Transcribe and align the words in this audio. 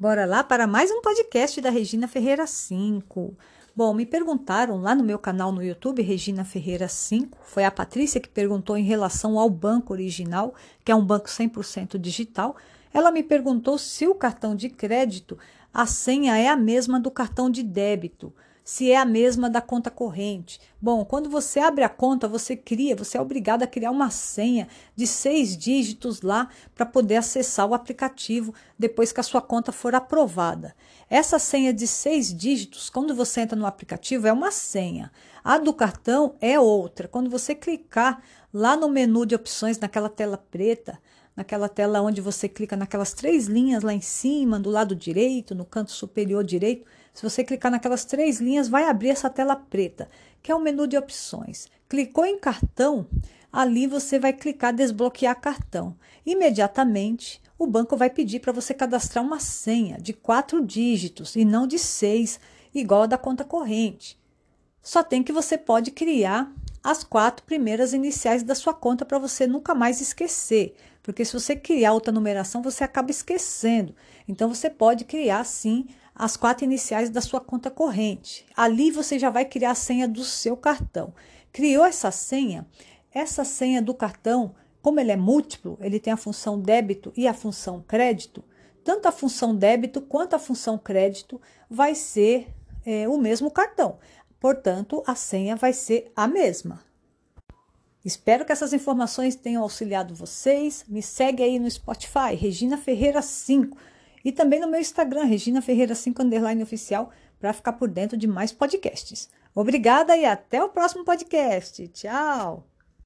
Bora 0.00 0.24
lá 0.24 0.42
para 0.42 0.66
mais 0.66 0.90
um 0.90 1.02
podcast 1.02 1.60
da 1.60 1.68
Regina 1.68 2.08
Ferreira 2.08 2.46
5. 2.46 3.36
Bom, 3.76 3.92
me 3.92 4.06
perguntaram 4.06 4.80
lá 4.80 4.94
no 4.94 5.04
meu 5.04 5.18
canal 5.18 5.52
no 5.52 5.62
YouTube, 5.62 6.00
Regina 6.00 6.42
Ferreira 6.42 6.88
5. 6.88 7.36
Foi 7.42 7.66
a 7.66 7.70
Patrícia 7.70 8.18
que 8.18 8.26
perguntou 8.30 8.78
em 8.78 8.82
relação 8.82 9.38
ao 9.38 9.50
banco 9.50 9.92
original, 9.92 10.54
que 10.82 10.90
é 10.90 10.94
um 10.94 11.04
banco 11.04 11.28
100% 11.28 11.98
digital. 11.98 12.56
Ela 12.94 13.12
me 13.12 13.22
perguntou 13.22 13.76
se 13.76 14.08
o 14.08 14.14
cartão 14.14 14.56
de 14.56 14.70
crédito, 14.70 15.38
a 15.70 15.84
senha 15.84 16.38
é 16.38 16.48
a 16.48 16.56
mesma 16.56 16.98
do 16.98 17.10
cartão 17.10 17.50
de 17.50 17.62
débito 17.62 18.32
se 18.70 18.92
é 18.92 18.96
a 18.96 19.04
mesma 19.04 19.50
da 19.50 19.60
conta 19.60 19.90
corrente. 19.90 20.60
Bom, 20.80 21.04
quando 21.04 21.28
você 21.28 21.58
abre 21.58 21.82
a 21.82 21.88
conta, 21.88 22.28
você 22.28 22.56
cria, 22.56 22.94
você 22.94 23.18
é 23.18 23.20
obrigado 23.20 23.64
a 23.64 23.66
criar 23.66 23.90
uma 23.90 24.10
senha 24.10 24.68
de 24.94 25.08
seis 25.08 25.56
dígitos 25.56 26.22
lá 26.22 26.48
para 26.72 26.86
poder 26.86 27.16
acessar 27.16 27.66
o 27.66 27.74
aplicativo 27.74 28.54
depois 28.78 29.10
que 29.10 29.18
a 29.18 29.24
sua 29.24 29.42
conta 29.42 29.72
for 29.72 29.92
aprovada. 29.92 30.72
Essa 31.10 31.36
senha 31.36 31.74
de 31.74 31.84
seis 31.84 32.32
dígitos, 32.32 32.88
quando 32.88 33.12
você 33.12 33.40
entra 33.40 33.58
no 33.58 33.66
aplicativo, 33.66 34.28
é 34.28 34.32
uma 34.32 34.52
senha. 34.52 35.10
A 35.42 35.58
do 35.58 35.74
cartão 35.74 36.36
é 36.40 36.60
outra. 36.60 37.08
Quando 37.08 37.28
você 37.28 37.56
clicar 37.56 38.22
lá 38.54 38.76
no 38.76 38.88
menu 38.88 39.26
de 39.26 39.34
opções, 39.34 39.80
naquela 39.80 40.08
tela 40.08 40.38
preta, 40.38 40.96
naquela 41.36 41.68
tela 41.68 42.02
onde 42.02 42.20
você 42.20 42.48
clica 42.48 42.76
naquelas 42.76 43.12
três 43.12 43.46
linhas 43.46 43.82
lá 43.82 43.92
em 43.92 44.00
cima, 44.00 44.58
do 44.58 44.70
lado 44.70 44.94
direito, 44.94 45.54
no 45.54 45.64
canto 45.64 45.92
superior 45.92 46.44
direito, 46.44 46.84
se 47.12 47.22
você 47.22 47.42
clicar 47.42 47.70
naquelas 47.70 48.04
três 48.04 48.40
linhas, 48.40 48.68
vai 48.68 48.84
abrir 48.84 49.10
essa 49.10 49.28
tela 49.28 49.56
preta, 49.56 50.08
que 50.42 50.50
é 50.50 50.54
o 50.54 50.60
menu 50.60 50.86
de 50.86 50.96
opções. 50.96 51.68
Clicou 51.88 52.24
em 52.24 52.38
cartão, 52.38 53.06
ali 53.52 53.86
você 53.86 54.18
vai 54.18 54.32
clicar 54.32 54.72
desbloquear 54.72 55.40
cartão. 55.40 55.96
Imediatamente, 56.24 57.42
o 57.58 57.66
banco 57.66 57.96
vai 57.96 58.08
pedir 58.08 58.40
para 58.40 58.52
você 58.52 58.72
cadastrar 58.72 59.24
uma 59.24 59.40
senha 59.40 59.98
de 59.98 60.12
quatro 60.12 60.64
dígitos 60.64 61.36
e 61.36 61.44
não 61.44 61.66
de 61.66 61.78
seis, 61.78 62.40
igual 62.74 63.02
a 63.02 63.06
da 63.06 63.18
conta 63.18 63.44
corrente. 63.44 64.18
Só 64.82 65.02
tem 65.02 65.22
que 65.22 65.32
você 65.32 65.58
pode 65.58 65.90
criar 65.90 66.50
as 66.82 67.04
quatro 67.04 67.44
primeiras 67.44 67.92
iniciais 67.92 68.42
da 68.42 68.54
sua 68.54 68.72
conta 68.72 69.04
para 69.04 69.18
você 69.18 69.46
nunca 69.46 69.74
mais 69.74 70.00
esquecer. 70.00 70.74
Porque 71.02 71.24
se 71.24 71.32
você 71.32 71.56
criar 71.56 71.92
outra 71.92 72.12
numeração, 72.12 72.62
você 72.62 72.84
acaba 72.84 73.10
esquecendo. 73.10 73.94
Então 74.28 74.52
você 74.52 74.68
pode 74.68 75.04
criar 75.04 75.44
sim 75.44 75.86
as 76.14 76.36
quatro 76.36 76.64
iniciais 76.64 77.08
da 77.08 77.20
sua 77.20 77.40
conta 77.40 77.70
corrente. 77.70 78.46
Ali 78.54 78.90
você 78.90 79.18
já 79.18 79.30
vai 79.30 79.44
criar 79.44 79.70
a 79.70 79.74
senha 79.74 80.06
do 80.06 80.22
seu 80.22 80.56
cartão. 80.56 81.14
Criou 81.52 81.84
essa 81.84 82.10
senha? 82.10 82.66
Essa 83.12 83.44
senha 83.44 83.80
do 83.80 83.94
cartão, 83.94 84.54
como 84.82 85.00
ele 85.00 85.10
é 85.10 85.16
múltiplo, 85.16 85.78
ele 85.80 85.98
tem 85.98 86.12
a 86.12 86.18
função 86.18 86.60
débito 86.60 87.12
e 87.16 87.26
a 87.26 87.34
função 87.34 87.82
crédito. 87.86 88.44
Tanto 88.84 89.08
a 89.08 89.12
função 89.12 89.54
débito 89.54 90.00
quanto 90.00 90.34
a 90.34 90.38
função 90.38 90.78
crédito 90.78 91.40
vai 91.68 91.94
ser 91.94 92.48
é, 92.84 93.08
o 93.08 93.18
mesmo 93.18 93.50
cartão. 93.50 93.98
Portanto, 94.38 95.02
a 95.06 95.14
senha 95.14 95.56
vai 95.56 95.72
ser 95.72 96.10
a 96.14 96.26
mesma. 96.26 96.82
Espero 98.04 98.44
que 98.44 98.52
essas 98.52 98.72
informações 98.72 99.36
tenham 99.36 99.62
auxiliado 99.62 100.14
vocês. 100.14 100.84
Me 100.88 101.02
segue 101.02 101.42
aí 101.42 101.58
no 101.58 101.70
Spotify, 101.70 102.34
Regina 102.34 102.78
Ferreira 102.78 103.20
5 103.20 103.76
e 104.24 104.32
também 104.32 104.60
no 104.60 104.68
meu 104.68 104.80
Instagram, 104.80 105.24
Regina 105.24 105.62
Ferreira 105.62 105.94
5 105.94 106.22
underline 106.22 106.62
oficial, 106.62 107.10
para 107.38 107.52
ficar 107.52 107.72
por 107.74 107.88
dentro 107.88 108.16
de 108.16 108.26
mais 108.26 108.52
podcasts. 108.52 109.30
Obrigada 109.54 110.16
e 110.16 110.24
até 110.24 110.62
o 110.62 110.68
próximo 110.68 111.04
podcast. 111.04 111.88
Tchau! 111.88 112.69